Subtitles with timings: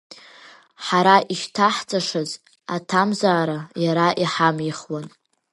[0.85, 2.29] Ҳара ишьҭаҳҵашаз
[2.75, 5.05] аҭамзаара иара иҳамихуан.